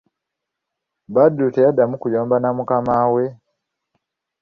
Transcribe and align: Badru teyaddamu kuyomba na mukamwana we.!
Badru 1.13 1.47
teyaddamu 1.55 1.95
kuyomba 2.01 2.35
na 2.39 2.49
mukamwana 2.57 3.05
we.! 3.13 3.25